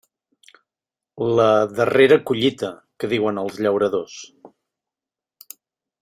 La 1.39 1.49
«darrera 1.79 2.17
collita» 2.29 2.71
que 3.03 3.09
diuen 3.13 3.41
els 3.45 3.59
llauradors. 3.65 4.19